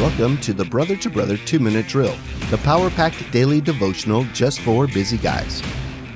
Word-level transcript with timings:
Welcome 0.00 0.38
to 0.42 0.52
the 0.52 0.64
Brother 0.64 0.94
to 0.94 1.10
Brother 1.10 1.36
2 1.36 1.58
Minute 1.58 1.88
Drill, 1.88 2.16
the 2.50 2.58
power 2.58 2.88
packed 2.88 3.32
daily 3.32 3.60
devotional 3.60 4.22
just 4.32 4.60
for 4.60 4.86
busy 4.86 5.18
guys. 5.18 5.60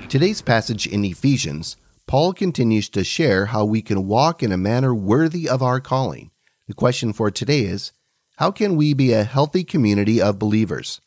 Today's 0.08 0.40
passage 0.40 0.86
in 0.86 1.04
Ephesians, 1.04 1.76
Paul 2.06 2.32
continues 2.32 2.88
to 2.90 3.02
share 3.02 3.46
how 3.46 3.64
we 3.64 3.82
can 3.82 4.06
walk 4.06 4.40
in 4.40 4.52
a 4.52 4.56
manner 4.56 4.94
worthy 4.94 5.48
of 5.48 5.64
our 5.64 5.80
calling. 5.80 6.30
The 6.68 6.74
question 6.74 7.12
for 7.12 7.32
today 7.32 7.62
is 7.62 7.90
How 8.36 8.52
can 8.52 8.76
we 8.76 8.94
be 8.94 9.12
a 9.12 9.24
healthy 9.24 9.64
community 9.64 10.22
of 10.22 10.38
believers? 10.38 11.00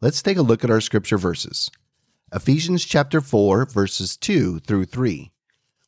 Let's 0.00 0.22
take 0.22 0.38
a 0.38 0.42
look 0.42 0.64
at 0.64 0.70
our 0.70 0.80
scripture 0.80 1.18
verses. 1.18 1.70
Ephesians 2.32 2.86
chapter 2.86 3.20
4, 3.20 3.66
verses 3.66 4.16
2 4.16 4.60
through 4.60 4.86
3. 4.86 5.30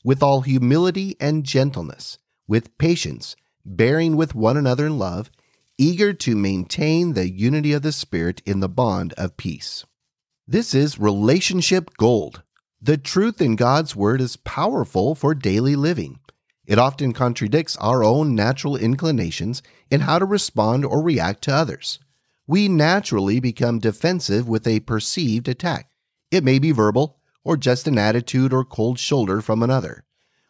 With 0.05 0.23
all 0.23 0.43
humility 0.43 1.17
and 1.19 1.43
gentleness, 1.43 2.19
with 2.47 2.77
patience, 2.77 3.35
bearing 3.65 4.15
with 4.15 4.35
one 4.35 4.59
another 4.59 4.85
in 4.85 4.99
love, 4.99 5.31
eager 5.77 6.13
to 6.13 6.37
maintain 6.37 7.13
the 7.13 7.29
unity 7.29 7.73
of 7.73 7.83
the 7.83 7.93
Spirit 7.93 8.41
in 8.47 8.61
the 8.61 8.69
bond 8.69 9.13
of 9.15 9.37
peace. 9.37 9.85
This 10.47 10.75
is 10.75 10.99
relationship 10.99 11.97
gold. 11.97 12.43
The 12.81 12.97
truth 12.97 13.41
in 13.41 13.57
God's 13.57 13.97
Word 13.97 14.21
is 14.21 14.37
powerful 14.37 15.15
for 15.15 15.35
daily 15.35 15.75
living. 15.75 16.21
It 16.67 16.79
often 16.79 17.13
contradicts 17.13 17.77
our 17.79 18.05
own 18.05 18.35
natural 18.35 18.77
inclinations 18.77 19.63
in 19.91 20.03
how 20.03 20.19
to 20.19 20.25
respond 20.25 20.85
or 20.85 21.03
react 21.03 21.43
to 21.45 21.55
others. 21.55 21.99
We 22.47 22.69
naturally 22.69 23.41
become 23.41 23.79
defensive 23.79 24.49
with 24.49 24.67
a 24.67 24.81
perceived 24.81 25.49
attack. 25.49 25.91
It 26.31 26.45
may 26.45 26.59
be 26.59 26.73
verbal, 26.73 27.19
or 27.43 27.57
just 27.57 27.87
an 27.87 27.99
attitude 27.99 28.53
or 28.53 28.65
cold 28.65 28.99
shoulder 28.99 29.41
from 29.41 29.63
another. 29.63 30.05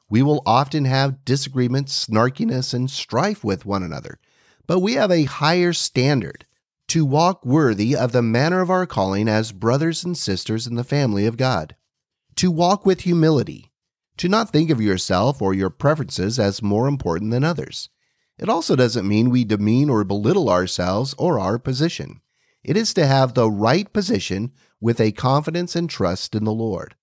We 0.09 0.23
will 0.23 0.43
often 0.47 0.85
have 0.85 1.25
disagreements, 1.25 2.07
snarkiness, 2.07 2.75
and 2.75 2.91
strife 2.91 3.43
with 3.43 3.67
one 3.67 3.83
another, 3.83 4.19
but 4.67 4.81
we 4.81 4.95
have 4.95 5.11
a 5.11 5.25
higher 5.25 5.73
standard 5.73 6.47
to 6.89 7.05
walk 7.05 7.45
worthy 7.45 7.97
of 7.97 8.13
the 8.13 8.23
manner 8.23 8.61
of 8.61 8.71
our 8.71 8.87
calling 8.87 9.29
as 9.29 9.53
brothers 9.53 10.05
and 10.05 10.17
sisters 10.17 10.67
in 10.67 10.75
the 10.77 10.85
family 10.85 11.27
of 11.27 11.37
God, 11.37 11.75
to 12.37 12.51
walk 12.51 12.85
with 12.85 13.01
humility, 13.01 13.73
to 14.17 14.29
not 14.29 14.51
think 14.51 14.71
of 14.71 14.81
yourself 14.81 15.43
or 15.43 15.55
your 15.55 15.71
preferences 15.71 16.39
as 16.39 16.63
more 16.63 16.87
important 16.87 17.31
than 17.31 17.45
others. 17.45 17.89
It 18.39 18.49
also 18.49 18.77
doesn't 18.77 19.09
mean 19.09 19.31
we 19.31 19.45
demean 19.45 19.89
or 19.89 20.05
belittle 20.05 20.51
ourselves 20.51 21.15
or 21.19 21.39
our 21.39 21.59
position. 21.59 22.21
It 22.63 22.77
is 22.77 22.95
to 22.95 23.07
have 23.07 23.35
the 23.35 23.51
right 23.51 23.93
position 23.93 24.53
with 24.81 25.01
a 25.01 25.13
confidence 25.13 25.77
and 25.77 25.89
trust 25.89 26.35
in 26.35 26.45
the 26.45 26.53
Lord, 26.53 26.95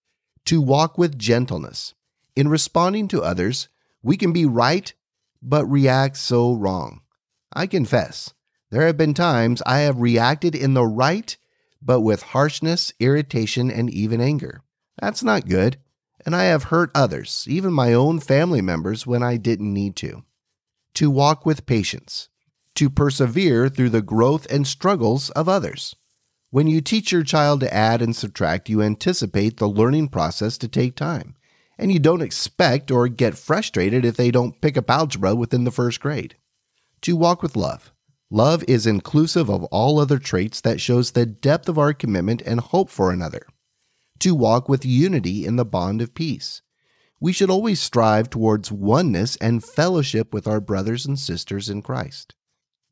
to 0.45 0.61
walk 0.61 0.97
with 0.97 1.17
gentleness. 1.17 1.93
In 2.35 2.47
responding 2.47 3.07
to 3.09 3.23
others, 3.23 3.67
we 4.01 4.17
can 4.17 4.33
be 4.33 4.45
right, 4.45 4.93
but 5.41 5.65
react 5.65 6.17
so 6.17 6.53
wrong. 6.53 7.01
I 7.53 7.67
confess, 7.67 8.33
there 8.71 8.87
have 8.87 8.95
been 8.95 9.13
times 9.13 9.61
I 9.65 9.79
have 9.79 9.99
reacted 9.99 10.55
in 10.55 10.73
the 10.73 10.85
right, 10.85 11.35
but 11.81 11.99
with 11.99 12.21
harshness, 12.21 12.93
irritation, 12.99 13.69
and 13.69 13.89
even 13.89 14.21
anger. 14.21 14.63
That's 15.01 15.21
not 15.21 15.49
good, 15.49 15.75
and 16.25 16.33
I 16.33 16.43
have 16.45 16.65
hurt 16.65 16.91
others, 16.95 17.45
even 17.49 17.73
my 17.73 17.93
own 17.93 18.21
family 18.21 18.61
members, 18.61 19.05
when 19.05 19.21
I 19.21 19.35
didn't 19.35 19.73
need 19.73 19.97
to. 19.97 20.23
To 20.95 21.11
walk 21.11 21.45
with 21.45 21.65
patience, 21.65 22.29
to 22.75 22.89
persevere 22.89 23.67
through 23.67 23.89
the 23.89 24.01
growth 24.01 24.49
and 24.49 24.65
struggles 24.65 25.29
of 25.31 25.49
others. 25.49 25.93
When 26.51 26.67
you 26.67 26.79
teach 26.79 27.11
your 27.11 27.23
child 27.23 27.59
to 27.61 27.73
add 27.73 28.01
and 28.01 28.15
subtract, 28.15 28.69
you 28.69 28.81
anticipate 28.81 29.57
the 29.57 29.67
learning 29.67 30.09
process 30.09 30.57
to 30.59 30.69
take 30.69 30.95
time, 30.95 31.35
and 31.77 31.91
you 31.91 31.99
don't 31.99 32.21
expect 32.21 32.91
or 32.91 33.09
get 33.09 33.37
frustrated 33.37 34.05
if 34.05 34.15
they 34.15 34.31
don't 34.31 34.61
pick 34.61 34.77
up 34.77 34.89
algebra 34.89 35.35
within 35.35 35.65
the 35.65 35.71
first 35.71 35.99
grade 35.99 36.35
to 37.01 37.15
walk 37.15 37.41
with 37.41 37.55
love. 37.55 37.91
Love 38.29 38.63
is 38.67 38.87
inclusive 38.87 39.49
of 39.49 39.63
all 39.65 39.99
other 39.99 40.17
traits 40.17 40.61
that 40.61 40.79
shows 40.79 41.11
the 41.11 41.25
depth 41.25 41.67
of 41.67 41.77
our 41.77 41.93
commitment 41.93 42.41
and 42.43 42.59
hope 42.59 42.89
for 42.89 43.11
another. 43.11 43.45
To 44.19 44.33
walk 44.33 44.69
with 44.69 44.85
unity 44.85 45.45
in 45.45 45.57
the 45.57 45.65
bond 45.65 46.01
of 46.01 46.13
peace. 46.13 46.61
We 47.19 47.33
should 47.33 47.49
always 47.49 47.79
strive 47.79 48.29
towards 48.29 48.71
oneness 48.71 49.35
and 49.37 49.63
fellowship 49.63 50.33
with 50.33 50.47
our 50.47 50.59
brothers 50.59 51.05
and 51.05 51.19
sisters 51.19 51.69
in 51.69 51.81
Christ. 51.81 52.33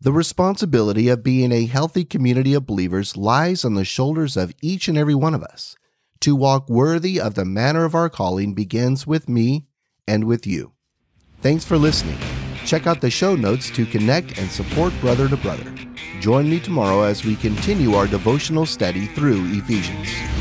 The 0.02 0.12
responsibility 0.12 1.10
of 1.10 1.24
being 1.24 1.52
a 1.52 1.66
healthy 1.66 2.06
community 2.06 2.54
of 2.54 2.66
believers 2.66 3.18
lies 3.18 3.66
on 3.66 3.74
the 3.74 3.84
shoulders 3.84 4.38
of 4.38 4.54
each 4.62 4.88
and 4.88 4.98
every 4.98 5.16
one 5.16 5.34
of 5.34 5.44
us. 5.44 5.76
To 6.22 6.36
walk 6.36 6.70
worthy 6.70 7.20
of 7.20 7.36
the 7.36 7.46
manner 7.46 7.86
of 7.86 7.96
our 7.96 8.10
calling 8.10 8.54
begins 8.54 9.08
with 9.08 9.28
me 9.28 9.68
and 10.08 10.26
with 10.26 10.46
you. 10.46 10.74
Thanks 11.42 11.66
for 11.66 11.78
listening. 11.78 12.18
Check 12.70 12.86
out 12.86 13.02
the 13.02 13.10
show 13.10 13.36
notes 13.36 13.72
to 13.72 13.84
connect 13.84 14.38
and 14.38 14.48
support 14.48 14.94
Brother 15.02 15.28
to 15.28 15.36
Brother. 15.38 15.74
Join 16.20 16.48
me 16.48 16.60
tomorrow 16.60 17.02
as 17.02 17.26
we 17.26 17.36
continue 17.36 17.96
our 17.96 18.06
devotional 18.06 18.68
study 18.68 19.08
through 19.08 19.44
Ephesians. 19.58 20.39